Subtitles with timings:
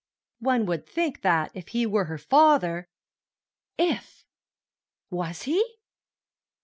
[0.39, 2.87] One would think that, if he were her father—
[3.77, 4.25] If!
[5.11, 5.63] Was he?